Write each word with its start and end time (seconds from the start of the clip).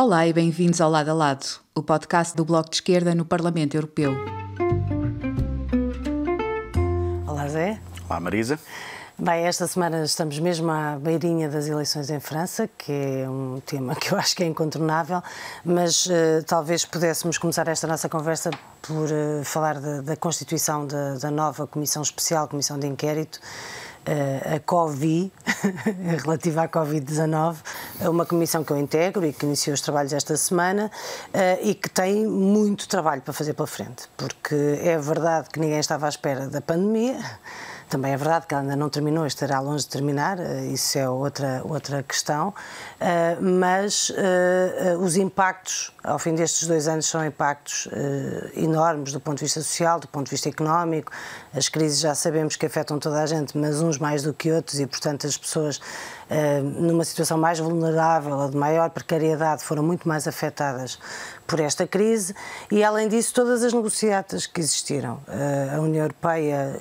Olá 0.00 0.28
e 0.28 0.32
bem-vindos 0.32 0.80
ao 0.80 0.88
Lado 0.88 1.10
a 1.10 1.12
Lado, 1.12 1.44
o 1.74 1.82
podcast 1.82 2.36
do 2.36 2.44
Bloco 2.44 2.70
de 2.70 2.76
Esquerda 2.76 3.16
no 3.16 3.24
Parlamento 3.24 3.76
Europeu. 3.76 4.12
Olá, 7.26 7.48
Zé. 7.48 7.80
Olá, 8.08 8.20
Marisa. 8.20 8.60
Bem, 9.18 9.44
esta 9.44 9.66
semana 9.66 10.04
estamos 10.04 10.38
mesmo 10.38 10.70
à 10.70 10.96
beirinha 10.96 11.48
das 11.48 11.66
eleições 11.66 12.10
em 12.10 12.20
França, 12.20 12.70
que 12.78 12.92
é 12.92 13.28
um 13.28 13.60
tema 13.66 13.96
que 13.96 14.12
eu 14.12 14.18
acho 14.18 14.36
que 14.36 14.44
é 14.44 14.46
incontornável, 14.46 15.20
mas 15.64 16.06
uh, 16.06 16.44
talvez 16.46 16.84
pudéssemos 16.84 17.36
começar 17.36 17.66
esta 17.66 17.88
nossa 17.88 18.08
conversa 18.08 18.52
por 18.80 19.10
uh, 19.10 19.42
falar 19.42 19.80
de, 19.80 20.02
da 20.02 20.14
constituição 20.14 20.86
de, 20.86 21.18
da 21.20 21.32
nova 21.32 21.66
Comissão 21.66 22.02
Especial, 22.02 22.46
Comissão 22.46 22.78
de 22.78 22.86
Inquérito, 22.86 23.40
a 24.54 24.60
COVI, 24.60 25.32
relativa 26.24 26.62
à 26.62 26.68
Covid-19, 26.68 27.56
uma 28.02 28.24
comissão 28.24 28.64
que 28.64 28.72
eu 28.72 28.78
integro 28.78 29.26
e 29.26 29.32
que 29.32 29.44
iniciou 29.44 29.74
os 29.74 29.80
trabalhos 29.80 30.12
esta 30.12 30.36
semana 30.36 30.90
e 31.62 31.74
que 31.74 31.88
tem 31.88 32.26
muito 32.26 32.88
trabalho 32.88 33.22
para 33.22 33.32
fazer 33.32 33.54
pela 33.54 33.66
frente, 33.66 34.08
porque 34.16 34.54
é 34.82 34.96
verdade 34.98 35.48
que 35.50 35.60
ninguém 35.60 35.78
estava 35.78 36.06
à 36.06 36.08
espera 36.08 36.48
da 36.48 36.60
pandemia, 36.60 37.18
também 37.88 38.12
é 38.12 38.16
verdade 38.16 38.46
que 38.46 38.54
ela 38.54 38.62
ainda 38.62 38.76
não 38.76 38.88
terminou, 38.88 39.26
estará 39.26 39.60
longe 39.60 39.84
de 39.84 39.90
terminar, 39.90 40.38
eh, 40.38 40.66
isso 40.66 40.98
é 40.98 41.08
outra, 41.08 41.62
outra 41.64 42.02
questão, 42.02 42.54
eh, 43.00 43.36
mas 43.40 44.12
eh, 44.16 44.96
os 45.00 45.16
impactos, 45.16 45.92
ao 46.04 46.18
fim 46.18 46.34
destes 46.34 46.68
dois 46.68 46.86
anos, 46.86 47.06
são 47.06 47.24
impactos 47.24 47.88
enormes 48.54 49.12
do 49.12 49.20
ponto 49.20 49.38
de 49.38 49.44
vista 49.44 49.60
social, 49.60 49.98
do 49.98 50.08
ponto 50.08 50.26
de 50.26 50.30
vista 50.30 50.48
económico. 50.48 51.10
As 51.54 51.68
crises 51.68 51.98
já 52.00 52.14
sabemos 52.14 52.56
que 52.56 52.66
afetam 52.66 52.98
toda 52.98 53.22
a 53.22 53.26
gente, 53.26 53.56
mas 53.56 53.80
uns 53.80 53.98
mais 53.98 54.22
do 54.22 54.32
que 54.32 54.52
outros, 54.52 54.78
e 54.78 54.86
portanto 54.86 55.26
as 55.26 55.36
pessoas 55.36 55.80
numa 56.78 57.04
situação 57.04 57.38
mais 57.38 57.58
vulnerável 57.58 58.36
ou 58.36 58.50
de 58.50 58.56
maior 58.56 58.90
precariedade 58.90 59.64
foram 59.64 59.82
muito 59.82 60.06
mais 60.06 60.28
afetadas 60.28 60.98
por 61.46 61.58
esta 61.58 61.86
crise 61.86 62.34
e, 62.70 62.84
além 62.84 63.08
disso, 63.08 63.32
todas 63.32 63.62
as 63.62 63.72
negociatas 63.72 64.46
que 64.46 64.60
existiram. 64.60 65.20
A 65.74 65.80
União 65.80 66.02
Europeia 66.04 66.78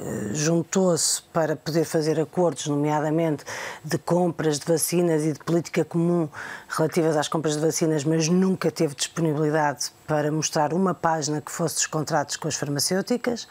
juntou-se 0.97 1.21
para 1.31 1.55
poder 1.55 1.85
fazer 1.85 2.19
acordos, 2.19 2.67
nomeadamente 2.67 3.45
de 3.83 3.97
compras 3.99 4.59
de 4.59 4.65
vacinas 4.65 5.23
e 5.23 5.31
de 5.31 5.39
política 5.39 5.85
comum 5.85 6.27
relativas 6.67 7.15
às 7.15 7.27
compras 7.27 7.55
de 7.55 7.61
vacinas, 7.61 8.03
mas 8.03 8.27
nunca 8.27 8.71
teve 8.71 8.95
disponibilidade 8.95 9.91
para 10.07 10.31
mostrar 10.31 10.73
uma 10.73 10.93
página 10.93 11.39
que 11.39 11.51
fosse 11.51 11.75
dos 11.75 11.85
contratos 11.85 12.35
com 12.35 12.47
as 12.47 12.55
farmacêuticas. 12.55 13.47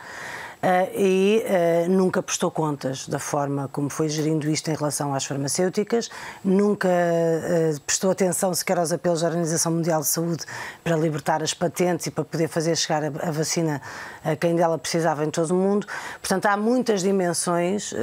Uh, 0.66 0.90
e 0.98 1.44
uh, 1.46 1.88
nunca 1.88 2.20
prestou 2.20 2.50
contas 2.50 3.06
da 3.06 3.20
forma 3.20 3.68
como 3.68 3.88
foi 3.88 4.08
gerindo 4.08 4.50
isto 4.50 4.68
em 4.68 4.74
relação 4.74 5.14
às 5.14 5.24
farmacêuticas, 5.24 6.10
nunca 6.44 6.88
uh, 6.88 7.80
prestou 7.82 8.10
atenção 8.10 8.52
sequer 8.52 8.76
aos 8.76 8.90
apelos 8.90 9.20
da 9.20 9.28
Organização 9.28 9.70
Mundial 9.70 10.00
de 10.00 10.08
Saúde 10.08 10.44
para 10.82 10.96
libertar 10.96 11.40
as 11.40 11.54
patentes 11.54 12.08
e 12.08 12.10
para 12.10 12.24
poder 12.24 12.48
fazer 12.48 12.74
chegar 12.74 13.04
a 13.04 13.30
vacina 13.30 13.80
a 14.24 14.34
quem 14.34 14.56
dela 14.56 14.76
precisava 14.76 15.24
em 15.24 15.30
todo 15.30 15.52
o 15.52 15.54
mundo. 15.54 15.86
Portanto, 16.18 16.46
há 16.46 16.56
muitas 16.56 17.00
dimensões, 17.00 17.94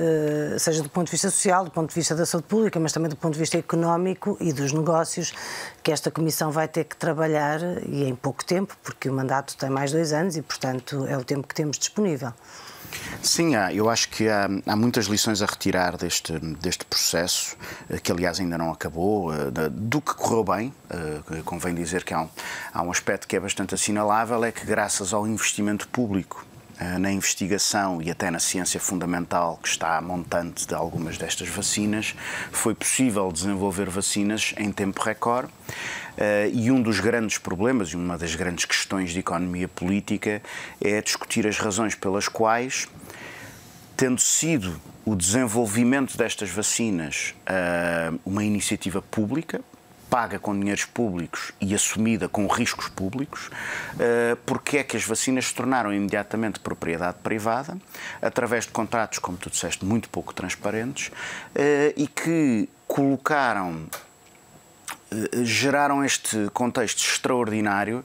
seja 0.57 0.81
do 0.81 0.89
ponto 0.89 1.07
de 1.07 1.11
vista 1.11 1.29
social, 1.29 1.65
do 1.65 1.71
ponto 1.71 1.89
de 1.89 1.95
vista 1.95 2.15
da 2.15 2.25
saúde 2.25 2.47
pública, 2.47 2.79
mas 2.79 2.93
também 2.93 3.09
do 3.09 3.17
ponto 3.17 3.33
de 3.33 3.39
vista 3.39 3.57
económico 3.57 4.37
e 4.39 4.53
dos 4.53 4.71
negócios, 4.71 5.33
que 5.83 5.91
esta 5.91 6.09
Comissão 6.09 6.49
vai 6.49 6.69
ter 6.69 6.85
que 6.85 6.95
trabalhar 6.95 7.59
e 7.85 8.05
em 8.05 8.15
pouco 8.15 8.45
tempo, 8.45 8.77
porque 8.81 9.09
o 9.09 9.13
mandato 9.13 9.57
tem 9.57 9.69
mais 9.69 9.91
dois 9.91 10.13
anos 10.13 10.37
e, 10.37 10.41
portanto, 10.41 11.05
é 11.09 11.17
o 11.17 11.25
tempo 11.25 11.45
que 11.45 11.53
temos 11.53 11.77
disponível. 11.77 12.31
Sim. 13.21 13.55
Eu 13.73 13.89
acho 13.89 14.09
que 14.09 14.27
há, 14.27 14.49
há, 14.65 14.75
muitas 14.75 15.05
lições 15.05 15.41
a 15.41 15.45
retirar 15.45 15.97
deste, 15.97 16.37
deste 16.37 16.85
processo, 16.85 17.55
eh, 17.89 17.97
que 17.97 18.11
aliás 18.11 18.39
ainda 18.39 18.57
não 18.57 18.71
acabou, 18.71 19.33
eh, 19.33 19.49
do 19.71 20.01
que 20.01 20.13
correu 20.13 20.43
bem. 20.43 20.73
Eh, 20.89 21.41
convém 21.45 21.73
dizer 21.73 22.03
que 22.03 22.13
há 22.13 22.21
um, 22.21 22.29
há 22.73 22.81
um 22.83 22.91
aspecto 22.91 23.27
que 23.27 23.35
é 23.35 23.39
bastante 23.39 23.73
assinalável, 23.73 24.43
é 24.43 24.51
que 24.51 24.65
graças 24.65 25.13
ao 25.13 25.25
investimento 25.27 25.87
público 25.87 26.45
na 26.99 27.11
investigação 27.11 28.01
e 28.01 28.09
até 28.09 28.29
na 28.29 28.39
ciência 28.39 28.79
fundamental 28.79 29.59
que 29.61 29.67
está 29.67 30.01
montante 30.01 30.67
de 30.67 30.73
algumas 30.73 31.17
destas 31.17 31.47
vacinas, 31.47 32.15
foi 32.51 32.73
possível 32.73 33.31
desenvolver 33.31 33.89
vacinas 33.89 34.53
em 34.57 34.71
tempo 34.71 35.01
recorde. 35.01 35.51
e 36.53 36.69
um 36.71 36.81
dos 36.81 36.99
grandes 36.99 37.37
problemas 37.37 37.89
e 37.89 37.95
uma 37.95 38.17
das 38.17 38.35
grandes 38.35 38.65
questões 38.65 39.11
de 39.11 39.19
economia 39.19 39.67
política 39.67 40.41
é 40.79 41.01
discutir 41.01 41.47
as 41.47 41.57
razões 41.57 41.95
pelas 41.95 42.27
quais, 42.27 42.87
tendo 43.97 44.19
sido 44.19 44.79
o 45.05 45.15
desenvolvimento 45.15 46.17
destas 46.17 46.49
vacinas 46.49 47.33
uma 48.25 48.43
iniciativa 48.43 49.01
pública, 49.01 49.61
paga 50.13 50.37
com 50.37 50.53
dinheiros 50.55 50.85
públicos 50.85 51.51
e 51.59 51.73
assumida 51.73 52.29
com 52.29 52.45
riscos 52.45 52.87
públicos, 52.87 53.49
eh, 53.99 54.37
porque 54.45 54.77
é 54.77 54.83
que 54.83 54.95
as 54.95 55.03
vacinas 55.03 55.47
se 55.47 55.55
tornaram 55.55 55.91
imediatamente 55.91 56.59
propriedade 56.59 57.17
privada, 57.23 57.75
através 58.21 58.65
de 58.65 58.71
contratos, 58.71 59.17
como 59.17 59.39
tu 59.39 59.49
disseste, 59.49 59.83
muito 59.83 60.07
pouco 60.09 60.31
transparentes, 60.31 61.09
eh, 61.55 61.95
e 61.97 62.05
que 62.05 62.69
colocaram 62.87 63.87
geraram 65.43 66.03
este 66.03 66.49
contexto 66.53 66.99
extraordinário 66.99 68.03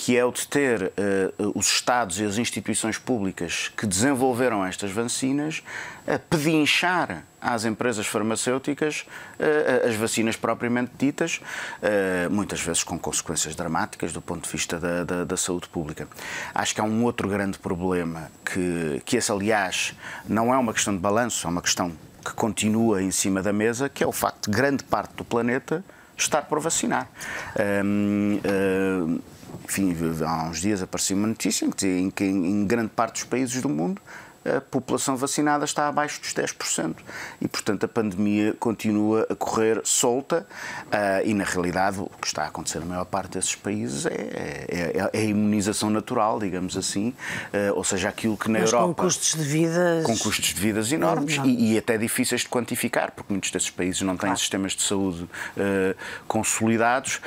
que 0.00 0.16
é 0.16 0.24
o 0.24 0.32
de 0.32 0.48
ter 0.48 0.84
uh, 0.84 1.52
os 1.54 1.66
Estados 1.66 2.18
e 2.18 2.24
as 2.24 2.38
instituições 2.38 2.96
públicas 2.96 3.70
que 3.76 3.84
desenvolveram 3.86 4.64
estas 4.64 4.90
vacinas 4.90 5.62
a 6.06 6.18
pedinchar 6.18 7.22
às 7.38 7.66
empresas 7.66 8.06
farmacêuticas 8.06 9.04
uh, 9.38 9.86
as 9.86 9.94
vacinas 9.96 10.36
propriamente 10.36 10.92
ditas, 10.96 11.42
uh, 11.82 12.30
muitas 12.30 12.62
vezes 12.62 12.82
com 12.82 12.98
consequências 12.98 13.54
dramáticas 13.54 14.10
do 14.10 14.22
ponto 14.22 14.44
de 14.44 14.50
vista 14.50 14.78
da, 14.78 15.04
da, 15.04 15.24
da, 15.24 15.36
saúde 15.36 15.68
pública. 15.68 16.08
Acho 16.54 16.74
que 16.74 16.80
há 16.80 16.84
um 16.84 17.04
outro 17.04 17.28
grande 17.28 17.58
problema, 17.58 18.32
que, 18.42 19.02
que 19.04 19.18
esse, 19.18 19.30
aliás, 19.30 19.94
não 20.26 20.52
é 20.52 20.56
uma 20.56 20.72
questão 20.72 20.94
de 20.94 21.00
balanço, 21.00 21.46
é 21.46 21.50
uma 21.50 21.60
questão 21.60 21.92
que 22.24 22.32
continua 22.32 23.02
em 23.02 23.10
cima 23.10 23.42
da 23.42 23.52
mesa, 23.52 23.86
que 23.90 24.02
é 24.02 24.06
o 24.06 24.12
facto 24.12 24.50
de 24.50 24.56
grande 24.56 24.82
parte 24.82 25.14
do 25.14 25.26
planeta 25.26 25.84
estar 26.22 26.42
por 26.42 26.60
vacinar. 26.60 27.08
Uh, 27.56 29.20
enfim, 29.64 29.96
há 30.24 30.44
uns 30.44 30.60
dias 30.60 30.82
apareceu 30.82 31.16
uma 31.16 31.28
notícia 31.28 31.64
em 31.64 32.10
que 32.10 32.24
em 32.24 32.64
grande 32.66 32.90
parte 32.90 33.14
dos 33.14 33.24
países 33.24 33.60
do 33.60 33.68
mundo 33.68 34.00
a 34.44 34.60
população 34.60 35.16
vacinada 35.16 35.64
está 35.64 35.88
abaixo 35.88 36.20
dos 36.20 36.32
10%. 36.32 36.96
E, 37.40 37.48
portanto, 37.48 37.84
a 37.84 37.88
pandemia 37.88 38.54
continua 38.58 39.26
a 39.28 39.34
correr 39.34 39.80
solta 39.84 40.46
uh, 40.86 41.26
e, 41.26 41.34
na 41.34 41.44
realidade, 41.44 42.00
o 42.00 42.10
que 42.20 42.26
está 42.26 42.44
a 42.44 42.46
acontecer 42.46 42.80
na 42.80 42.86
maior 42.86 43.04
parte 43.04 43.32
desses 43.32 43.54
países 43.54 44.06
é, 44.06 44.12
é, 44.12 45.10
é 45.12 45.18
a 45.18 45.22
imunização 45.22 45.90
natural, 45.90 46.38
digamos 46.40 46.76
assim, 46.76 47.14
uh, 47.52 47.76
ou 47.76 47.84
seja, 47.84 48.08
aquilo 48.08 48.36
que 48.36 48.50
na 48.50 48.60
Mas 48.60 48.72
Europa... 48.72 48.94
com 48.94 49.02
custos 49.04 49.34
de 49.34 49.44
vida... 49.44 50.02
Com 50.04 50.16
custos 50.16 50.54
de 50.54 50.60
vidas 50.60 50.90
enormes 50.90 51.38
e, 51.44 51.74
e, 51.74 51.78
até 51.78 51.98
difíceis 51.98 52.42
de 52.42 52.48
quantificar, 52.48 53.12
porque 53.12 53.32
muitos 53.32 53.50
desses 53.50 53.70
países 53.70 54.00
não 54.02 54.14
têm 54.14 54.28
claro. 54.28 54.38
sistemas 54.38 54.72
de 54.72 54.82
saúde 54.82 55.22
uh, 55.24 55.96
consolidados 56.26 57.20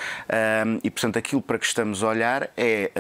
e, 0.84 0.90
portanto, 0.90 1.18
aquilo 1.18 1.42
para 1.42 1.60
que 1.60 1.66
estamos 1.66 2.04
a 2.04 2.08
olhar 2.08 2.50
é 2.58 2.92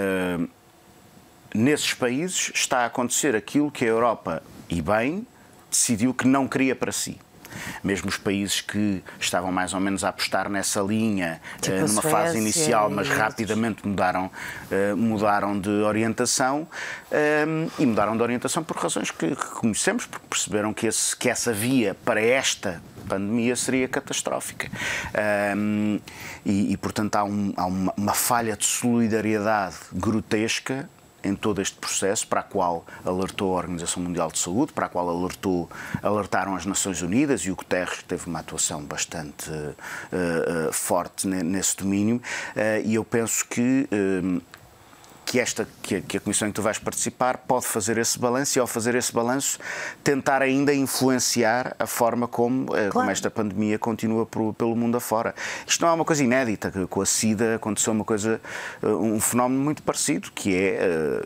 nesses 1.53 1.93
países 1.93 2.51
está 2.53 2.79
a 2.79 2.85
acontecer 2.85 3.35
aquilo 3.35 3.71
que 3.71 3.85
a 3.85 3.87
Europa, 3.87 4.43
e 4.69 4.81
bem, 4.81 5.25
decidiu 5.69 6.13
que 6.13 6.27
não 6.27 6.47
queria 6.47 6.75
para 6.75 6.91
si. 6.91 7.19
Mesmo 7.83 8.09
os 8.09 8.17
países 8.17 8.61
que 8.61 9.03
estavam 9.19 9.51
mais 9.51 9.73
ou 9.75 9.79
menos 9.79 10.03
a 10.03 10.09
apostar 10.09 10.49
nessa 10.49 10.81
linha 10.81 11.39
tipo 11.61 11.75
numa 11.75 11.87
Suécia, 11.87 12.09
fase 12.09 12.37
inicial, 12.37 12.89
mas 12.89 13.07
rapidamente 13.07 13.87
mudaram, 13.87 14.31
uh, 14.71 14.97
mudaram 14.97 15.59
de 15.59 15.69
orientação 15.69 16.67
uh, 17.11 17.71
e 17.77 17.85
mudaram 17.85 18.17
de 18.17 18.23
orientação 18.23 18.63
por 18.63 18.77
razões 18.77 19.11
que 19.11 19.27
reconhecemos, 19.27 20.07
porque 20.07 20.25
perceberam 20.27 20.73
que, 20.73 20.87
esse, 20.87 21.15
que 21.15 21.29
essa 21.29 21.53
via 21.53 21.95
para 22.03 22.21
esta 22.21 22.81
pandemia 23.07 23.55
seria 23.55 23.87
catastrófica. 23.87 24.69
Um, 25.55 25.99
e, 26.45 26.73
e, 26.73 26.77
portanto, 26.77 27.15
há, 27.17 27.23
um, 27.23 27.53
há 27.55 27.65
uma, 27.65 27.93
uma 27.95 28.13
falha 28.13 28.55
de 28.55 28.65
solidariedade 28.65 29.75
grotesca 29.91 30.89
em 31.23 31.35
todo 31.35 31.61
este 31.61 31.77
processo, 31.77 32.27
para 32.27 32.41
a 32.41 32.43
qual 32.43 32.85
alertou 33.05 33.53
a 33.53 33.57
Organização 33.57 34.03
Mundial 34.03 34.31
de 34.31 34.39
Saúde, 34.39 34.73
para 34.73 34.87
a 34.87 34.89
qual 34.89 35.09
alertou, 35.09 35.69
alertaram 36.01 36.55
as 36.55 36.65
Nações 36.65 37.01
Unidas 37.01 37.41
e 37.41 37.51
o 37.51 37.55
Guterres 37.55 38.03
teve 38.03 38.27
uma 38.27 38.39
atuação 38.39 38.83
bastante 38.83 39.49
uh, 39.49 40.69
uh, 40.69 40.73
forte 40.73 41.27
nesse 41.27 41.77
domínio, 41.77 42.17
uh, 42.17 42.85
e 42.85 42.95
eu 42.95 43.03
penso 43.03 43.45
que 43.47 43.87
que 45.25 45.39
esta 45.39 45.67
que 45.81 45.95
a, 45.95 46.01
que 46.01 46.17
a, 46.17 46.19
comissão 46.19 46.47
em 46.47 46.51
que 46.51 46.55
tu 46.55 46.61
vais 46.61 46.77
participar 46.77 47.37
pode 47.37 47.65
fazer 47.65 47.97
esse 47.97 48.17
balanço 48.19 48.57
e 48.57 48.59
ao 48.59 48.67
fazer 48.67 48.95
esse 48.95 49.11
balanço 49.13 49.59
tentar 50.03 50.41
ainda 50.41 50.73
influenciar 50.73 51.75
a 51.79 51.87
forma 51.87 52.27
como, 52.27 52.67
claro. 52.67 52.91
como 52.91 53.11
esta 53.11 53.31
pandemia 53.31 53.79
continua 53.79 54.25
por, 54.25 54.53
pelo 54.53 54.75
mundo 54.75 54.97
afora. 54.97 55.33
Isto 55.65 55.81
não 55.81 55.89
é 55.89 55.93
uma 55.93 56.05
coisa 56.05 56.23
inédita, 56.23 56.71
com 56.89 57.01
a 57.01 57.05
SIDA 57.05 57.55
aconteceu 57.55 57.93
uma 57.93 58.05
coisa, 58.05 58.39
um 58.81 59.19
fenómeno 59.19 59.61
muito 59.61 59.83
parecido, 59.83 60.31
que 60.31 60.55
é 60.55 61.21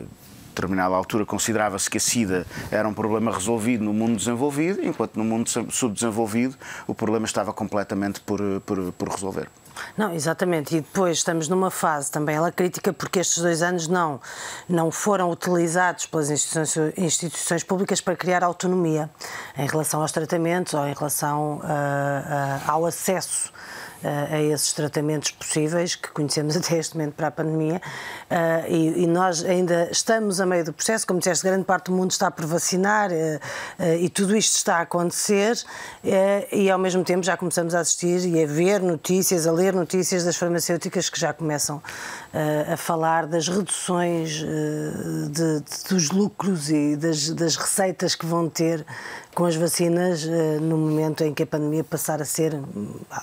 determinada 0.58 0.94
altura 0.94 1.24
considerava-se 1.24 1.88
que 1.88 1.98
a 1.98 2.00
SIDA 2.00 2.46
era 2.70 2.88
um 2.88 2.94
problema 2.94 3.32
resolvido 3.32 3.84
no 3.84 3.92
mundo 3.92 4.16
desenvolvido, 4.16 4.84
enquanto 4.84 5.16
no 5.16 5.24
mundo 5.24 5.48
subdesenvolvido 5.70 6.56
o 6.86 6.94
problema 6.94 7.26
estava 7.26 7.52
completamente 7.52 8.20
por, 8.20 8.40
por, 8.66 8.92
por 8.92 9.08
resolver. 9.08 9.48
Não, 9.96 10.12
exatamente. 10.14 10.76
E 10.76 10.80
depois 10.80 11.18
estamos 11.18 11.48
numa 11.48 11.70
fase 11.70 12.10
também 12.10 12.36
ela 12.36 12.52
crítica 12.52 12.92
porque 12.92 13.20
estes 13.20 13.42
dois 13.42 13.62
anos 13.62 13.88
não, 13.88 14.20
não 14.68 14.90
foram 14.90 15.30
utilizados 15.30 16.06
pelas 16.06 16.30
instituições, 16.30 16.92
instituições 16.96 17.62
públicas 17.62 18.00
para 18.00 18.16
criar 18.16 18.42
autonomia 18.42 19.10
em 19.56 19.66
relação 19.66 20.00
aos 20.02 20.12
tratamentos 20.12 20.74
ou 20.74 20.86
em 20.86 20.94
relação 20.94 21.58
uh, 21.58 21.60
uh, 21.60 22.70
ao 22.70 22.86
acesso 22.86 23.52
a 24.04 24.40
esses 24.40 24.72
tratamentos 24.72 25.32
possíveis 25.32 25.94
que 25.96 26.08
conhecemos 26.10 26.56
até 26.56 26.78
este 26.78 26.96
momento 26.96 27.14
para 27.14 27.28
a 27.28 27.30
pandemia. 27.30 27.80
Uh, 28.30 28.72
e, 28.72 29.02
e, 29.04 29.06
nós 29.06 29.44
ainda 29.44 29.88
estamos 29.90 30.40
a 30.40 30.46
meio 30.46 30.64
do 30.64 30.72
processo, 30.72 31.06
como 31.06 31.18
disseste, 31.18 31.44
grande 31.44 31.64
parte 31.64 31.86
do 31.86 31.92
mundo 31.92 32.10
está 32.10 32.30
por 32.30 32.46
vacinar 32.46 33.10
uh, 33.10 33.14
uh, 33.14 33.94
e 33.98 34.08
tudo 34.08 34.36
isto 34.36 34.56
está 34.56 34.76
a 34.76 34.80
acontecer. 34.82 35.58
E 36.52 36.70
ao 36.70 36.78
mesmo 36.78 37.02
tempo 37.04 37.22
já 37.22 37.36
começamos 37.36 37.74
a 37.74 37.80
assistir 37.80 38.26
e 38.26 38.42
a 38.42 38.46
ver 38.46 38.80
notícias, 38.80 39.46
a 39.46 39.52
ler 39.52 39.74
notícias 39.74 40.24
das 40.24 40.36
farmacêuticas 40.36 41.08
que 41.10 41.18
já 41.18 41.32
começam 41.32 41.82
a 42.72 42.76
falar 42.76 43.26
das 43.26 43.48
reduções 43.48 44.30
de, 44.30 45.28
de, 45.30 45.88
dos 45.88 46.10
lucros 46.10 46.70
e 46.70 46.96
das, 46.96 47.30
das 47.30 47.56
receitas 47.56 48.14
que 48.14 48.26
vão 48.26 48.48
ter 48.48 48.84
com 49.34 49.44
as 49.44 49.56
vacinas 49.56 50.24
no 50.60 50.76
momento 50.76 51.22
em 51.24 51.32
que 51.32 51.42
a 51.42 51.46
pandemia 51.46 51.84
passar 51.84 52.20
a 52.20 52.24
ser 52.24 52.58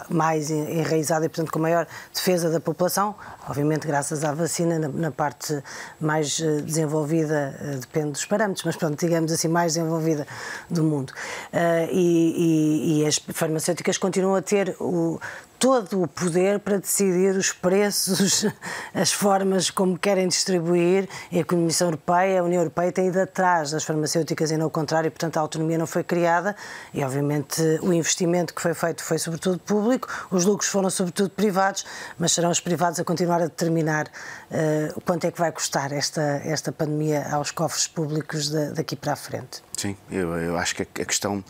mais 0.10 0.50
enraizada 0.70 1.26
e, 1.26 1.30
portanto, 1.30 1.52
com 1.52 1.60
maior 1.60 1.88
defesa 2.14 2.50
da 2.50 2.60
população, 2.60 3.16
obviamente 3.48 3.88
graças 3.88 4.24
à 4.24 4.34
vacina, 4.34 4.80
na, 4.80 5.12
parte 5.12 5.62
mais 6.00 6.40
eh, 6.40 6.62
desenvolvida, 6.62 7.56
eh, 7.60 7.78
depende 7.78 8.12
dos 8.12 8.26
parâmetros, 8.26 8.66
mas 8.66 8.76
pronto, 8.76 9.00
digamos 9.00 9.32
assim, 9.32 9.48
mais 9.48 9.74
desenvolvida 9.74 10.28
do 10.70 10.84
mundo. 10.84 11.12
Uh, 11.54 11.90
e, 11.92 12.98
e, 12.98 13.02
e, 13.02 13.06
as 13.06 13.18
farmacêuticas 13.18 13.98
continuam 13.98 14.36
a 14.36 14.42
ter 14.42 14.76
o, 14.80 15.20
todo 15.60 16.02
o 16.04 16.08
poder 16.08 16.60
para 16.60 16.78
decidir 16.78 17.36
os 17.36 17.52
preços, 17.52 18.46
as 18.94 19.12
formas 19.12 19.70
como 19.70 19.98
querem 19.98 20.28
distribuir, 20.28 21.08
e 21.32 21.40
a 21.40 21.46
Comissão 21.46 21.88
Europeia, 21.88 22.42
a 22.42 22.44
União 22.44 22.62
Europeia 22.62 22.92
tem 22.92 23.08
ido 23.08 23.20
atrás 23.20 23.72
das 23.72 23.84
farmacêuticas 23.84 24.52
e 24.52 24.58
não 24.58 24.68
o 24.68 24.70
contrário, 24.70 25.10
portanto 25.10 25.38
a 25.38 25.42
autonomia 25.42 25.78
não 25.78 25.88
foi 25.88 26.04
criada. 26.04 26.56
E 26.94 27.04
obviamente 27.04 27.62
o 27.82 27.94
investimento 27.94 28.54
que 28.54 28.62
foi 28.62 28.74
feito 28.74 29.04
foi 29.04 29.18
sobretudo 29.18 29.60
público, 29.60 30.08
os 30.32 30.46
lucros 30.46 30.70
foram 30.70 30.90
sobretudo 30.90 31.30
privados, 31.30 31.86
mas 32.18 32.32
serão 32.32 32.50
os 32.50 32.60
privados 32.60 33.00
a 33.00 33.04
continuar 33.04 33.42
a 33.42 33.46
determinar 33.46 34.08
uh, 34.08 35.02
quanto 35.02 35.26
é 35.26 35.32
que 35.32 35.40
vai 35.40 35.52
custar 35.52 35.92
esta, 35.92 36.22
esta 36.44 36.72
pandemia 36.72 37.28
aos 37.32 37.52
cofres 37.52 37.88
públicos 37.88 38.50
de, 38.50 38.72
daqui 38.72 38.96
para 38.96 39.14
a 39.14 39.16
frente. 39.16 39.64
Sim, 39.78 39.98
eu, 40.10 40.36
eu 40.38 40.58
acho 40.58 40.76
que 40.76 40.84
a 40.84 41.06
questão, 41.06 41.44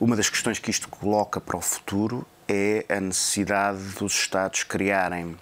uma 0.00 0.14
das 0.14 0.28
questões 0.28 0.58
que 0.58 0.70
isto 0.70 0.88
coloca 0.88 1.40
para 1.40 1.56
o 1.56 1.60
futuro 1.60 2.26
é 2.48 2.84
a 2.88 3.00
necessidade 3.00 3.78
dos 3.98 4.12
Estados 4.12 4.64
criarem 4.64 5.26
uh, 5.26 5.38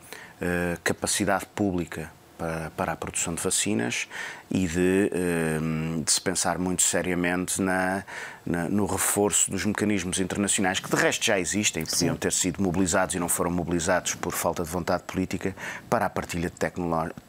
capacidade 0.82 1.46
pública 1.46 2.10
para, 2.38 2.70
para, 2.70 2.92
a 2.92 2.96
produção 2.96 3.34
de 3.34 3.42
vacinas 3.42 4.08
e 4.50 4.66
de, 4.66 5.10
uh, 5.12 6.02
de 6.02 6.10
se 6.10 6.20
pensar 6.20 6.58
muito 6.58 6.82
seriamente 6.82 7.60
na, 7.60 8.02
na, 8.46 8.68
no 8.68 8.86
reforço 8.86 9.50
dos 9.50 9.64
mecanismos 9.66 10.18
internacionais, 10.18 10.80
que 10.80 10.88
de 10.88 10.96
resto 10.96 11.24
já 11.24 11.38
existem, 11.38 11.84
podiam 11.84 12.16
ter 12.16 12.32
sido 12.32 12.62
mobilizados 12.62 13.14
e 13.14 13.18
não 13.18 13.28
foram 13.28 13.50
mobilizados 13.50 14.14
por 14.14 14.32
falta 14.32 14.62
de 14.62 14.70
vontade 14.70 15.02
política, 15.02 15.54
para 15.90 16.06
a 16.06 16.10
partilha 16.10 16.50
de 16.50 16.56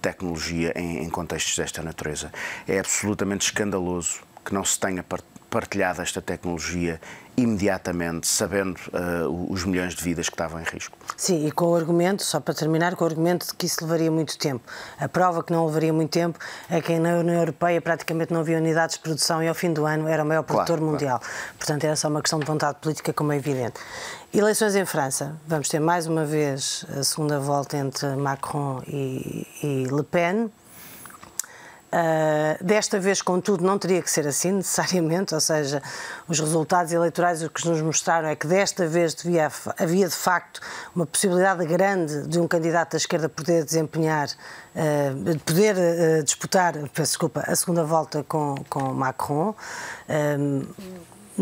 tecnologia 0.02 0.72
em, 0.76 1.04
em 1.04 1.10
contextos 1.10 1.58
desta 1.58 1.82
natureza. 1.82 2.32
É 2.68 2.80
absolutamente 2.80 3.46
escandaloso 3.46 4.22
que 4.46 4.54
não 4.54 4.64
se 4.64 4.80
tenha 4.80 5.04
partilhado 5.52 6.02
esta 6.02 6.22
tecnologia 6.22 7.00
imediatamente, 7.38 8.28
sabendo 8.28 8.78
uh, 8.94 9.52
os 9.52 9.66
milhões 9.66 9.96
de 9.96 10.04
vidas 10.04 10.28
que 10.28 10.34
estavam 10.34 10.60
em 10.60 10.64
risco. 10.64 10.98
Sim, 11.16 11.46
e 11.48 11.52
com 11.52 11.66
o 11.66 11.76
argumento, 11.76 12.24
só 12.24 12.40
para 12.40 12.54
terminar, 12.54 12.96
com 12.96 13.04
o 13.04 13.08
argumento 13.08 13.48
de 13.48 13.54
que 13.56 13.66
isso 13.66 13.84
levaria 13.84 14.12
muito 14.12 14.38
tempo. 14.38 14.64
A 15.00 15.08
prova 15.08 15.44
que 15.44 15.52
não 15.52 15.66
levaria 15.66 15.92
muito 15.92 16.12
tempo 16.12 16.38
é 16.70 16.82
que 16.82 16.98
na 17.00 17.18
União 17.18 17.36
Europeia 17.36 17.82
praticamente 17.82 18.34
não 18.34 18.42
havia 18.42 18.58
unidades 18.58 18.96
de 18.96 19.02
produção 19.02 19.42
e 19.42 19.48
ao 19.48 19.56
fim 19.56 19.74
do 19.74 19.86
ano 19.86 20.08
era 20.08 20.24
o 20.24 20.26
maior 20.26 20.44
produtor 20.44 20.78
claro, 20.78 20.92
mundial. 20.92 21.20
Claro. 21.20 21.36
Portanto, 21.58 21.84
era 21.84 21.96
só 21.96 22.08
uma 22.08 22.22
questão 22.22 22.40
de 22.40 22.46
vontade 22.46 22.78
política, 22.80 23.14
como 23.14 23.32
é 23.32 23.38
evidente. 23.38 23.80
Eleições 24.34 24.76
em 24.76 24.86
França. 24.86 25.36
Vamos 25.48 25.68
ter 25.68 25.80
mais 25.80 26.08
uma 26.08 26.26
vez 26.26 26.86
a 26.98 27.04
segunda 27.04 27.40
volta 27.40 27.78
entre 27.78 28.16
Macron 28.16 28.82
e, 28.88 29.48
e 29.64 29.88
Le 29.90 30.04
Pen. 30.04 30.50
Uh, 31.92 32.64
desta 32.64 32.98
vez, 32.98 33.22
contudo, 33.22 33.66
não 33.66 33.78
teria 33.78 34.02
que 34.02 34.10
ser 34.10 34.26
assim 34.26 34.54
necessariamente, 34.54 35.36
ou 35.36 35.42
seja, 35.42 35.84
os 36.26 36.40
resultados 36.40 36.94
eleitorais 36.94 37.44
o 37.44 37.50
que 37.50 37.68
nos 37.68 37.82
mostraram 37.82 38.30
é 38.30 38.36
que 38.36 38.48
desta 38.48 38.88
vez 38.88 39.14
devia, 39.14 39.52
havia 39.78 40.08
de 40.08 40.16
facto 40.16 40.62
uma 40.96 41.06
possibilidade 41.06 41.66
grande 41.66 42.28
de 42.28 42.40
um 42.40 42.48
candidato 42.48 42.92
da 42.92 42.98
esquerda 42.98 43.28
poder 43.28 43.66
desempenhar, 43.66 44.30
uh, 44.30 45.40
poder 45.40 45.76
uh, 45.76 46.24
disputar, 46.24 46.74
peço 46.94 47.12
desculpa, 47.12 47.44
a 47.46 47.56
segunda 47.58 47.84
volta 47.84 48.24
com, 48.24 48.56
com 48.70 48.94
Macron 48.94 49.54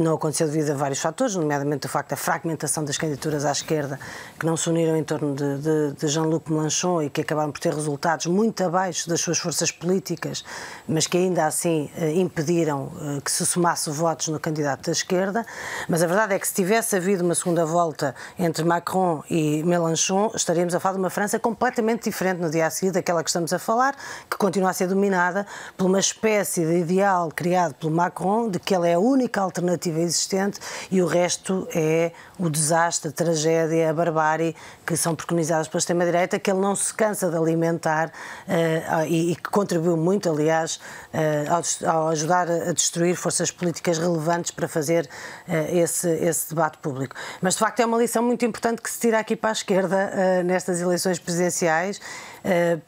não 0.01 0.15
aconteceu 0.15 0.47
devido 0.47 0.71
a 0.71 0.75
vários 0.75 0.99
fatores, 0.99 1.35
nomeadamente 1.35 1.85
o 1.85 1.89
facto 1.89 2.11
da 2.11 2.15
fragmentação 2.15 2.83
das 2.83 2.97
candidaturas 2.97 3.45
à 3.45 3.51
esquerda, 3.51 3.99
que 4.39 4.45
não 4.45 4.55
se 4.55 4.69
uniram 4.69 4.95
em 4.95 5.03
torno 5.03 5.35
de, 5.35 5.57
de, 5.57 5.93
de 5.93 6.07
Jean-Luc 6.07 6.51
Mélenchon 6.51 7.01
e 7.03 7.09
que 7.09 7.21
acabaram 7.21 7.51
por 7.51 7.59
ter 7.59 7.73
resultados 7.73 8.25
muito 8.27 8.63
abaixo 8.63 9.09
das 9.09 9.21
suas 9.21 9.37
forças 9.37 9.71
políticas, 9.71 10.43
mas 10.87 11.07
que 11.07 11.17
ainda 11.17 11.45
assim 11.45 11.89
eh, 11.97 12.13
impediram 12.13 12.91
eh, 13.01 13.21
que 13.21 13.31
se 13.31 13.45
somasse 13.45 13.89
votos 13.89 14.29
no 14.29 14.39
candidato 14.39 14.85
da 14.85 14.91
esquerda. 14.91 15.45
Mas 15.87 16.01
a 16.03 16.07
verdade 16.07 16.33
é 16.33 16.39
que 16.39 16.47
se 16.47 16.53
tivesse 16.53 16.95
havido 16.95 17.23
uma 17.23 17.35
segunda 17.35 17.65
volta 17.65 18.15
entre 18.37 18.63
Macron 18.63 19.23
e 19.29 19.63
Mélenchon, 19.63 20.31
estaríamos 20.35 20.73
a 20.73 20.79
falar 20.79 20.93
de 20.93 20.99
uma 20.99 21.09
França 21.09 21.39
completamente 21.39 22.03
diferente 22.03 22.39
no 22.39 22.49
dia 22.49 22.67
a 22.67 22.69
seguir 22.69 22.91
daquela 22.91 23.23
que 23.23 23.29
estamos 23.29 23.51
a 23.53 23.59
falar, 23.59 23.95
que 24.29 24.37
continua 24.37 24.69
a 24.69 24.73
ser 24.73 24.87
dominada 24.87 25.45
por 25.75 25.85
uma 25.85 25.99
espécie 25.99 26.65
de 26.65 26.77
ideal 26.79 27.29
criado 27.35 27.73
pelo 27.75 27.91
Macron 27.91 28.49
de 28.49 28.59
que 28.59 28.73
ela 28.73 28.87
é 28.87 28.93
a 28.93 28.99
única 28.99 29.41
alternativa 29.41 29.88
existente 29.97 30.59
e 30.91 31.01
o 31.01 31.05
resto 31.05 31.67
é 31.73 32.11
o 32.37 32.49
desastre, 32.49 33.09
a 33.09 33.11
tragédia, 33.11 33.89
a 33.89 33.93
barbárie 33.93 34.55
que 34.85 34.95
são 34.95 35.13
preconizados 35.13 35.67
pela 35.67 35.79
extrema-direita, 35.79 36.39
que 36.39 36.49
ele 36.49 36.59
não 36.59 36.75
se 36.75 36.93
cansa 36.93 37.29
de 37.29 37.35
alimentar 37.35 38.07
uh, 38.09 39.05
e, 39.05 39.35
que 39.35 39.49
contribuiu 39.49 39.97
muito, 39.97 40.29
aliás, 40.29 40.79
uh, 41.13 41.85
ao, 41.85 41.95
ao, 41.95 42.07
ajudar 42.09 42.49
a 42.49 42.71
destruir 42.71 43.15
forças 43.15 43.51
políticas 43.51 43.97
relevantes 43.97 44.51
para 44.51 44.67
fazer 44.67 45.07
uh, 45.47 45.75
esse, 45.75 46.09
esse 46.09 46.49
debate 46.49 46.77
público. 46.77 47.15
Mas, 47.41 47.53
de 47.53 47.59
facto, 47.59 47.81
é 47.81 47.85
uma 47.85 47.97
lição 47.97 48.23
muito 48.23 48.45
importante 48.45 48.81
que 48.81 48.89
se 48.89 48.99
tira 48.99 49.19
aqui 49.19 49.35
para 49.35 49.49
a 49.49 49.53
esquerda 49.53 50.43
nestas 50.43 50.81
eleições 50.81 51.19
presidenciais 51.19 51.99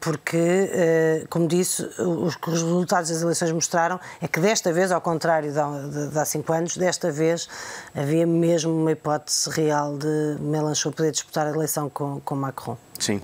porque, 0.00 0.36
eh, 0.36 1.26
como 1.28 1.46
disse, 1.46 1.82
os 1.98 2.36
resultados 2.36 3.10
das 3.10 3.22
eleições 3.22 3.52
mostraram 3.52 4.00
é 4.20 4.28
que 4.28 4.40
desta 4.40 4.72
vez, 4.72 4.90
ao 4.90 5.00
contrário 5.00 5.52
de 5.52 6.18
há 6.18 6.24
cinco 6.24 6.52
anos, 6.52 6.76
desta 6.76 7.10
vez 7.10 7.48
havia 7.94 8.26
mesmo 8.26 8.72
uma 8.72 8.92
hipótese 8.92 9.50
real 9.50 9.96
de 9.96 10.36
Mélenchon 10.40 10.92
poder 10.92 11.12
disputar 11.12 11.46
a 11.46 11.50
eleição 11.50 11.88
com, 11.90 12.20
com 12.20 12.34
Macron. 12.34 12.76
Sim, 12.98 13.20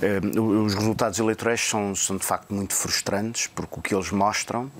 eh, 0.00 0.20
os 0.38 0.74
resultados 0.74 1.18
eleitorais 1.18 1.60
são, 1.60 1.94
são 1.94 2.16
de 2.16 2.24
facto 2.24 2.52
muito 2.54 2.74
frustrantes, 2.74 3.46
porque 3.46 3.78
o 3.78 3.82
que 3.82 3.94
eles 3.94 4.10
mostram 4.10 4.70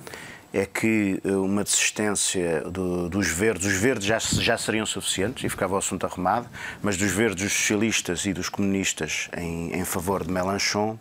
é 0.53 0.65
que 0.65 1.21
uma 1.25 1.63
desistência 1.63 2.63
do, 2.63 3.09
dos 3.09 3.29
verdes, 3.29 3.67
os 3.67 3.77
verdes 3.77 4.07
já, 4.07 4.19
já 4.19 4.57
seriam 4.57 4.87
suficientes 4.87 5.45
e 5.45 5.49
ficava 5.49 5.75
o 5.75 5.77
assunto 5.77 6.07
arrumado, 6.07 6.49
mas 6.83 6.97
dos 6.97 7.11
verdes, 7.11 7.45
dos 7.45 7.53
socialistas 7.53 8.25
e 8.25 8.33
dos 8.33 8.49
comunistas 8.49 9.29
em, 9.37 9.75
em 9.75 9.85
favor 9.85 10.25
de 10.25 10.33
Mélenchon 10.33 10.99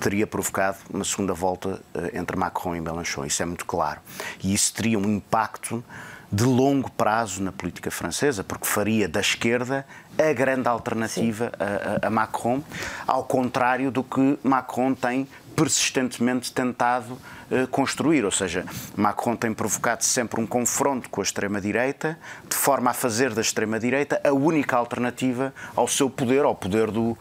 teria 0.00 0.26
provocado 0.26 0.78
uma 0.90 1.04
segunda 1.04 1.32
volta 1.34 1.80
uh, 1.94 2.16
entre 2.16 2.36
Macron 2.36 2.76
e 2.76 2.80
Mélenchon, 2.80 3.24
isso 3.24 3.42
é 3.42 3.46
muito 3.46 3.64
claro. 3.64 4.00
E 4.42 4.52
isso 4.52 4.72
teria 4.74 4.98
um 4.98 5.16
impacto 5.16 5.82
de 6.30 6.44
longo 6.44 6.90
prazo 6.90 7.42
na 7.42 7.52
política 7.52 7.90
francesa, 7.90 8.42
porque 8.42 8.66
faria 8.66 9.08
da 9.08 9.20
esquerda 9.20 9.86
a 10.18 10.32
grande 10.32 10.68
alternativa 10.68 11.52
a, 11.58 12.06
a, 12.06 12.08
a, 12.08 12.10
Macron, 12.10 12.62
ao 13.06 13.24
contrário 13.24 13.90
do 13.90 14.02
que 14.02 14.38
Macron 14.42 14.92
tem 14.94 15.28
persistentemente 15.56 16.52
tentado 16.52 17.14
uh, 17.14 17.66
construir. 17.70 18.24
Ou 18.24 18.30
seja, 18.30 18.64
Macron 18.94 19.34
tem 19.34 19.52
provocado 19.52 20.04
sempre 20.04 20.40
um 20.40 20.46
confronto 20.46 21.08
com 21.08 21.22
a 21.22 21.24
extrema-direita, 21.24 22.18
de 22.48 22.54
forma 22.54 22.90
a 22.90 22.94
fazer 22.94 23.32
da 23.32 23.40
extrema-direita 23.40 24.20
a 24.22 24.32
única 24.32 24.76
alternativa 24.76 25.54
ao 25.74 25.88
seu 25.88 26.10
poder, 26.10 26.44
ao 26.44 26.54
poder 26.54 26.90
do, 26.90 27.16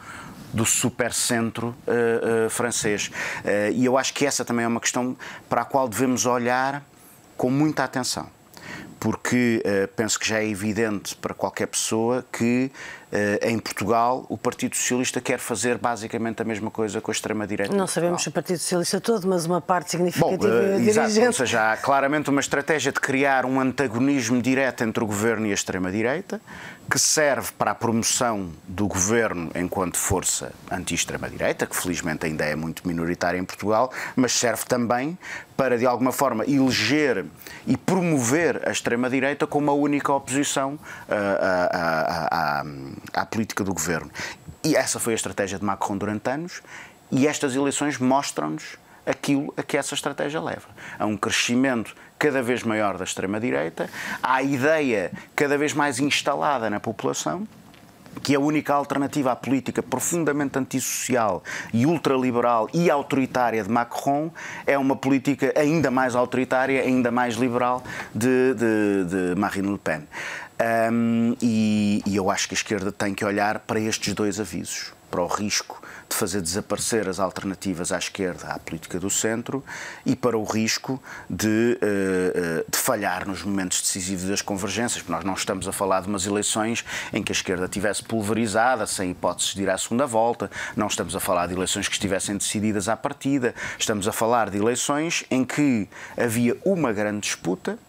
do 0.53 0.65
supercentro 0.65 1.75
uh, 1.87 2.45
uh, 2.45 2.49
francês. 2.49 3.07
Uh, 3.43 3.71
e 3.73 3.85
eu 3.85 3.97
acho 3.97 4.13
que 4.13 4.25
essa 4.25 4.43
também 4.43 4.65
é 4.65 4.67
uma 4.67 4.81
questão 4.81 5.15
para 5.47 5.61
a 5.61 5.65
qual 5.65 5.87
devemos 5.87 6.25
olhar 6.25 6.83
com 7.37 7.49
muita 7.49 7.83
atenção 7.83 8.29
porque 9.05 9.62
uh, 9.63 9.88
penso 9.95 10.19
que 10.19 10.27
já 10.27 10.39
é 10.39 10.47
evidente 10.47 11.15
para 11.15 11.31
qualquer 11.31 11.67
pessoa 11.67 12.25
que 12.31 12.71
uh, 13.12 13.47
em 13.47 13.59
Portugal 13.59 14.25
o 14.29 14.35
Partido 14.35 14.75
Socialista 14.75 15.21
quer 15.21 15.38
fazer 15.38 15.77
basicamente 15.77 16.41
a 16.41 16.43
mesma 16.43 16.71
coisa 16.71 17.00
com 17.00 17.12
a 17.12 17.13
extrema-direita. 17.13 17.71
Não 17.71 17.85
sabemos 17.85 18.24
se 18.24 18.29
o 18.29 18.31
Partido 18.31 18.57
Socialista 18.57 19.00
todo, 19.00 19.27
mas 19.27 19.45
uma 19.45 19.62
parte 19.62 19.91
significativa 19.91 20.47
Bom, 20.47 20.47
uh, 20.47 20.79
exato, 20.79 21.07
dirigente. 21.07 21.27
Ou 21.27 21.33
seja, 21.33 21.71
há 21.71 21.77
claramente 21.77 22.31
uma 22.31 22.41
estratégia 22.41 22.91
de 22.91 23.00
criar 23.00 23.45
um 23.45 23.59
antagonismo 23.59 24.41
direto 24.41 24.83
entre 24.83 25.03
o 25.03 25.05
governo 25.05 25.45
e 25.45 25.51
a 25.51 25.53
extrema-direita, 25.53 26.41
que 26.89 26.97
serve 26.97 27.51
para 27.51 27.71
a 27.71 27.75
promoção 27.75 28.50
do 28.67 28.88
governo 28.88 29.51
enquanto 29.55 29.97
força 29.97 30.51
anti-extrema-direita, 30.71 31.67
que 31.67 31.75
felizmente 31.75 32.25
ainda 32.25 32.43
é 32.43 32.55
muito 32.55 32.88
minoritária 32.88 33.38
em 33.38 33.45
Portugal, 33.45 33.91
mas 34.15 34.31
serve 34.31 34.65
também 34.65 35.15
para, 35.55 35.77
de 35.77 35.85
alguma 35.85 36.12
forma, 36.12 36.43
eleger 36.45 37.25
e 37.65 37.77
promover 37.77 38.67
a 38.67 38.71
extrema-direita 38.95 39.45
como 39.45 39.69
a 39.69 39.73
única 39.73 40.13
oposição 40.13 40.79
à, 41.09 42.61
à, 42.61 42.61
à, 42.61 43.21
à 43.21 43.25
política 43.25 43.63
do 43.63 43.73
governo. 43.73 44.09
E 44.63 44.75
essa 44.75 44.99
foi 44.99 45.13
a 45.13 45.15
estratégia 45.15 45.59
de 45.59 45.65
Macron 45.65 45.97
durante 45.97 46.29
anos, 46.29 46.61
e 47.11 47.27
estas 47.27 47.55
eleições 47.55 47.99
mostram-nos 47.99 48.77
aquilo 49.05 49.53
a 49.55 49.61
que 49.61 49.77
essa 49.77 49.93
estratégia 49.93 50.41
leva. 50.41 50.67
A 50.97 51.05
um 51.05 51.15
crescimento 51.15 51.95
cada 52.17 52.41
vez 52.41 52.63
maior 52.63 52.97
da 52.97 53.03
extrema-direita, 53.03 53.89
à 54.23 54.41
ideia 54.41 55.11
cada 55.35 55.57
vez 55.57 55.73
mais 55.73 55.99
instalada 55.99 56.69
na 56.69 56.79
população 56.79 57.47
que 58.22 58.36
a 58.36 58.39
única 58.39 58.74
alternativa 58.74 59.31
à 59.31 59.36
política 59.36 59.81
profundamente 59.81 60.57
antissocial 60.57 61.43
e 61.74 61.86
ultraliberal 61.86 62.69
e 62.74 62.89
autoritária 62.89 63.63
de 63.63 63.69
Macron 63.69 64.31
é 64.65 64.77
uma 64.77 64.95
política 64.95 65.53
ainda 65.55 65.91
mais 65.91 66.15
autoritária, 66.15 66.81
ainda 66.81 67.12
mais 67.12 67.36
liberal 67.36 67.84
de, 68.13 68.53
de, 68.53 69.34
de 69.34 69.39
Marine 69.39 69.72
Le 69.72 69.77
Pen. 69.77 70.03
Um, 70.57 71.36
e, 71.41 72.01
e 72.05 72.15
eu 72.15 72.31
acho 72.31 72.48
que 72.48 72.53
a 72.53 72.57
esquerda 72.57 72.89
tem 72.89 73.13
que 73.13 73.25
olhar 73.25 73.60
para 73.60 73.77
estes 73.77 74.13
dois 74.13 74.39
avisos, 74.39 74.93
para 75.15 75.24
o 75.24 75.27
risco 75.27 75.81
de 76.10 76.15
fazer 76.15 76.41
desaparecer 76.41 77.07
as 77.07 77.22
alternativas 77.22 77.93
à 77.93 77.98
esquerda, 77.98 78.50
à 78.50 78.60
política 78.60 79.00
do 79.00 79.10
centro, 79.10 79.63
e 80.05 80.13
para 80.13 80.38
o 80.38 80.43
risco 80.43 81.01
de, 81.29 81.79
uh, 81.81 82.60
uh, 82.60 82.69
de 82.69 82.77
falhar 82.77 83.25
nos 83.25 83.41
momentos 83.41 83.79
decisivos 83.79 84.25
das 84.25 84.41
convergências, 84.41 85.01
porque 85.01 85.13
nós 85.13 85.24
não 85.24 85.34
estamos 85.34 85.69
a 85.69 85.72
falar 85.72 86.01
de 86.01 86.10
umas 86.10 86.25
eleições 86.25 86.84
em 87.13 87.24
que 87.24 87.31
a 87.31 87.36
esquerda 87.36 87.65
tivesse 87.69 88.03
pulverizada, 88.03 88.86
sem 88.86 89.12
hipóteses 89.12 89.53
de 89.53 89.63
ir 89.63 89.69
à 89.69 89.77
segunda 89.77 90.05
volta, 90.05 90.51
não 90.75 90.88
estamos 90.88 91.15
a 91.15 91.19
falar 91.22 91.48
de 91.48 91.53
eleições 91.53 91.88
que 91.88 91.93
estivessem 91.93 92.36
decididas 92.36 92.89
à 92.89 92.98
partida, 92.98 93.55
estamos 93.79 94.10
a 94.10 94.12
falar 94.12 94.50
de 94.50 94.57
eleições 94.57 95.24
em 95.31 95.45
que 95.45 95.88
havia 96.17 96.57
uma 96.65 96.91
grande 96.91 97.22
disputa, 97.22 97.79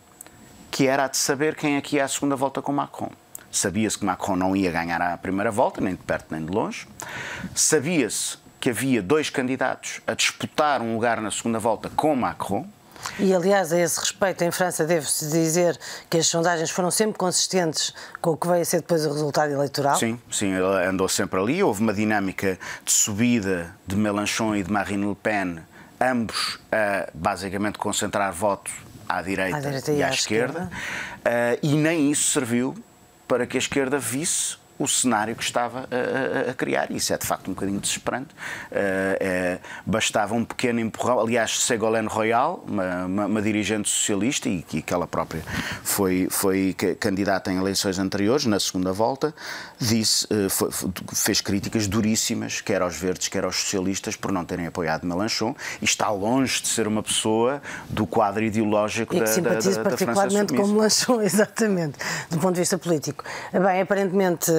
que 0.70 0.86
era 0.86 1.06
a 1.06 1.08
de 1.08 1.16
saber 1.16 1.56
quem 1.56 1.74
é 1.74 1.80
que 1.80 1.96
ia 1.96 2.04
à 2.04 2.08
segunda 2.08 2.36
volta 2.36 2.62
com 2.62 2.70
Macron. 2.70 3.10
Sabia-se 3.50 3.98
que 3.98 4.04
Macron 4.04 4.36
não 4.36 4.54
ia 4.54 4.70
ganhar 4.70 5.00
a 5.00 5.16
primeira 5.16 5.50
volta, 5.50 5.80
nem 5.80 5.94
de 5.94 6.02
perto 6.02 6.26
nem 6.30 6.44
de 6.44 6.50
longe. 6.50 6.86
Sabia-se 7.54 8.38
que 8.60 8.70
havia 8.70 9.02
dois 9.02 9.30
candidatos 9.30 10.00
a 10.06 10.14
disputar 10.14 10.80
um 10.82 10.94
lugar 10.94 11.20
na 11.20 11.30
segunda 11.30 11.58
volta 11.58 11.90
com 11.90 12.14
Macron. 12.16 12.66
E, 13.18 13.32
aliás, 13.32 13.72
a 13.72 13.78
esse 13.78 14.00
respeito, 14.00 14.42
em 14.42 14.50
França, 14.50 14.84
deve-se 14.84 15.30
dizer 15.30 15.78
que 16.10 16.18
as 16.18 16.26
sondagens 16.26 16.70
foram 16.70 16.90
sempre 16.90 17.16
consistentes 17.18 17.94
com 18.20 18.30
o 18.30 18.36
que 18.36 18.48
veio 18.48 18.62
a 18.62 18.64
ser 18.64 18.78
depois 18.78 19.06
o 19.06 19.12
resultado 19.12 19.52
eleitoral? 19.52 19.96
Sim, 19.96 20.18
sim, 20.30 20.52
andou 20.52 21.08
sempre 21.08 21.38
ali. 21.38 21.62
Houve 21.62 21.82
uma 21.82 21.92
dinâmica 21.92 22.58
de 22.84 22.92
subida 22.92 23.74
de 23.86 23.94
Mélenchon 23.94 24.56
e 24.56 24.62
de 24.62 24.72
Marine 24.72 25.06
Le 25.06 25.14
Pen, 25.14 25.58
ambos 26.00 26.58
a 26.72 27.08
basicamente 27.14 27.78
concentrar 27.78 28.32
voto 28.32 28.70
à 29.08 29.22
direita, 29.22 29.56
à 29.56 29.60
direita 29.60 29.92
e, 29.92 29.98
e, 29.98 30.02
à, 30.02 30.10
esquerda, 30.10 30.70
esquerda. 31.24 31.56
Uh, 31.56 31.58
e 31.62 31.74
nem 31.76 32.10
isso 32.10 32.32
serviu 32.32 32.74
para 33.26 33.46
que 33.46 33.56
a 33.56 33.58
esquerda 33.58 33.98
visse 33.98 34.56
o 34.78 34.86
cenário 34.86 35.34
que 35.34 35.42
estava 35.42 35.88
a, 35.90 36.48
a, 36.48 36.50
a, 36.50 36.54
criar. 36.54 36.90
Isso 36.90 37.12
é 37.12 37.18
de 37.18 37.26
facto 37.26 37.48
um 37.48 37.54
bocadinho 37.54 37.80
desesperante. 37.80 38.34
Uh, 38.70 39.16
é, 39.20 39.58
bastava 39.84 40.34
um 40.34 40.44
pequeno 40.44 40.80
empurrão. 40.80 41.20
Aliás, 41.20 41.60
Ségolène 41.60 42.08
Royal, 42.08 42.64
uma, 42.66 43.04
uma, 43.06 43.26
uma, 43.26 43.42
dirigente 43.42 43.88
socialista 43.88 44.48
e 44.48 44.62
que, 44.62 44.82
que 44.82 44.92
ela 44.92 45.06
própria 45.06 45.42
foi, 45.82 46.28
foi 46.30 46.74
candidata 46.98 47.50
em 47.50 47.58
eleições 47.58 47.98
anteriores, 47.98 48.44
na 48.44 48.60
segunda 48.60 48.92
volta, 48.92 49.34
disse, 49.78 50.26
uh, 50.26 50.50
foi, 50.50 50.70
fez 51.14 51.40
críticas 51.40 51.86
duríssimas, 51.86 52.60
quer 52.60 52.82
aos 52.82 52.96
verdes, 52.96 53.28
quer 53.28 53.44
aos 53.44 53.56
socialistas, 53.56 54.16
por 54.16 54.32
não 54.32 54.44
terem 54.44 54.66
apoiado 54.66 55.06
Melanchon 55.06 55.54
e 55.80 55.84
está 55.84 56.10
longe 56.10 56.62
de 56.62 56.68
ser 56.68 56.86
uma 56.86 57.02
pessoa 57.02 57.62
do 57.88 58.06
quadro 58.06 58.44
ideológico 58.44 59.14
e 59.14 59.18
que 59.18 59.24
da, 59.24 59.30
simpatiza 59.30 59.82
da, 59.82 59.82
da, 59.82 59.90
particularmente 59.90 60.54
com 60.54 60.66
Melanchon, 60.66 61.20
exatamente, 61.22 61.98
do 62.30 62.38
ponto 62.38 62.54
de 62.54 62.60
vista 62.60 62.76
político. 62.76 63.24
Bem, 63.52 63.80
aparentemente 63.80 64.50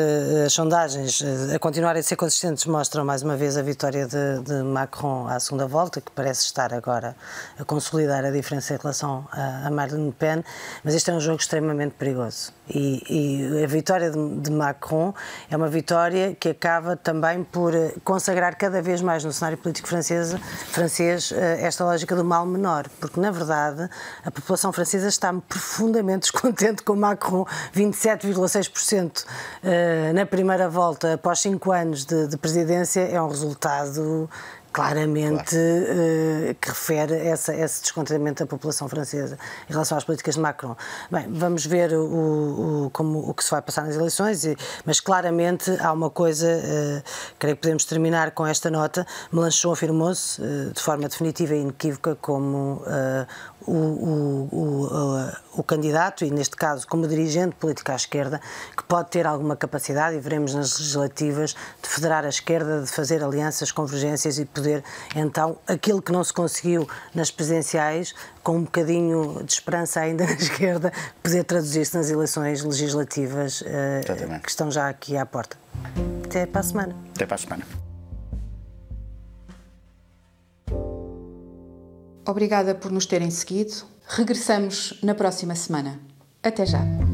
as 0.45 0.53
sondagens, 0.53 1.21
eh, 1.21 1.55
a 1.55 1.59
continuarem 1.59 1.99
a 1.99 2.03
ser 2.03 2.15
consistentes, 2.15 2.65
mostram 2.65 3.05
mais 3.05 3.21
uma 3.21 3.35
vez 3.35 3.57
a 3.57 3.61
vitória 3.61 4.07
de, 4.07 4.39
de, 4.41 4.63
Macron 4.63 5.27
à 5.27 5.39
segunda 5.39 5.67
volta, 5.67 6.01
que 6.01 6.11
parece 6.11 6.45
estar 6.45 6.73
agora 6.73 7.15
a 7.57 7.63
consolidar 7.63 8.25
a 8.25 8.31
diferença 8.31 8.73
em 8.73 8.77
relação 8.77 9.27
a, 9.31 9.67
a 9.67 9.71
Marine 9.71 10.07
Le 10.07 10.11
Pen, 10.11 10.43
mas 10.83 10.93
este 10.93 11.11
é 11.11 11.13
um 11.13 11.19
jogo 11.19 11.39
extremamente 11.39 11.93
perigoso. 11.93 12.56
E, 12.69 13.03
e 13.09 13.63
a 13.63 13.67
vitória 13.67 14.11
de, 14.11 14.39
de, 14.39 14.51
Macron 14.51 15.13
é 15.49 15.55
uma 15.55 15.67
vitória 15.67 16.35
que 16.37 16.49
acaba 16.49 16.95
também 16.95 17.43
por 17.43 17.73
eh, 17.73 17.93
consagrar 18.03 18.55
cada 18.57 18.81
vez 18.81 19.01
mais 19.01 19.23
no 19.23 19.31
cenário 19.31 19.57
político 19.57 19.87
francês, 19.87 20.35
francês 20.67 21.31
esta 21.31 21.85
lógica 21.85 22.15
do 22.15 22.25
mal 22.25 22.45
menor, 22.45 22.87
porque 22.99 23.19
na 23.19 23.31
verdade 23.31 23.89
a 24.23 24.31
população 24.31 24.73
francesa 24.73 25.07
está 25.07 25.33
profundamente 25.33 26.31
descontente 26.31 26.83
com 26.83 26.95
Macron, 26.95 27.45
27,6% 27.73 29.25
na 30.13 30.25
primeira 30.25 30.69
volta, 30.69 31.13
após 31.13 31.39
cinco 31.39 31.71
anos 31.71 32.05
de, 32.05 32.27
de 32.27 32.37
presidência, 32.37 33.01
é 33.01 33.21
um 33.21 33.29
resultado 33.29 34.29
claramente 34.77 35.55
claro. 35.55 36.51
uh, 36.51 36.55
que 36.61 36.69
refere 36.69 37.15
essa, 37.15 37.55
esse 37.55 37.81
descontentamento 37.81 38.43
da 38.43 38.47
população 38.47 38.87
francesa 38.87 39.35
em 39.67 39.73
relação 39.73 39.97
às 39.97 40.03
políticas 40.03 40.35
de 40.35 40.41
Macron. 40.41 40.75
Bem, 41.09 41.27
vamos 41.31 41.65
ver 41.65 41.93
o, 41.93 42.85
o, 42.85 42.89
como, 42.91 43.27
o 43.27 43.33
que 43.33 43.43
se 43.43 43.49
vai 43.49 43.59
passar 43.59 43.85
nas 43.85 43.95
eleições, 43.95 44.45
e, 44.45 44.55
mas 44.85 44.99
claramente 44.99 45.75
há 45.79 45.91
uma 45.91 46.11
coisa, 46.11 46.47
uh, 46.47 47.03
creio 47.39 47.55
que 47.55 47.61
podemos 47.63 47.85
terminar 47.85 48.31
com 48.31 48.45
esta 48.45 48.69
nota, 48.69 49.05
Melanchon 49.31 49.71
afirmou-se 49.71 50.39
uh, 50.39 50.71
de 50.71 50.79
forma 50.79 51.09
definitiva 51.09 51.55
e 51.55 51.61
inequívoca 51.61 52.15
como 52.21 52.83
o, 53.67 53.73
o, 53.73 54.49
o, 54.51 55.59
o, 55.59 55.63
candidato, 55.63 56.23
e 56.23 56.31
neste 56.31 56.55
caso 56.55 56.87
como 56.87 57.07
dirigente 57.07 57.55
político 57.55 57.91
à 57.91 57.95
esquerda, 57.95 58.39
que 58.75 58.83
pode 58.83 59.09
ter 59.09 59.27
alguma 59.27 59.55
capacidade, 59.55 60.15
e 60.15 60.19
veremos 60.19 60.53
nas 60.53 60.79
legislativas, 60.79 61.55
de 61.81 61.89
federar 61.89 62.25
a 62.25 62.29
esquerda, 62.29 62.81
de 62.81 62.87
fazer 62.87 63.23
alianças, 63.23 63.71
convergências 63.71 64.39
e 64.39 64.45
poder, 64.67 64.83
então, 65.15 65.57
aquilo 65.65 66.01
que 66.01 66.11
não 66.11 66.23
se 66.23 66.33
conseguiu 66.33 66.87
nas 67.15 67.31
presidenciais, 67.31 68.13
com 68.43 68.57
um 68.57 68.63
bocadinho 68.63 69.43
de 69.43 69.53
esperança 69.53 70.01
ainda 70.01 70.25
na 70.27 70.33
esquerda, 70.33 70.91
poder 71.23 71.43
traduzir-se 71.43 71.95
nas 71.95 72.09
eleições 72.09 72.63
legislativas 72.63 73.61
uh, 73.61 74.41
que 74.43 74.49
estão 74.49 74.69
já 74.69 74.89
aqui 74.89 75.15
à 75.15 75.25
porta. 75.25 75.57
Até 76.25 76.45
para 76.45 76.59
a 76.59 76.63
semana. 76.63 76.95
Até 77.15 77.25
para 77.25 77.35
a 77.35 77.37
semana. 77.37 77.65
Obrigada 82.25 82.75
por 82.75 82.91
nos 82.91 83.05
terem 83.05 83.31
seguido. 83.31 83.85
Regressamos 84.05 84.99
na 85.01 85.15
próxima 85.15 85.55
semana. 85.55 85.99
Até 86.43 86.65
já! 86.65 87.06